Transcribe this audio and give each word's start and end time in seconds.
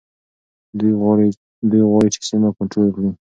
دوی 1.69 1.83
غواړي 1.91 2.09
چي 2.15 2.21
سیمه 2.29 2.49
کنټرول 2.57 2.89
کړي. 2.95 3.09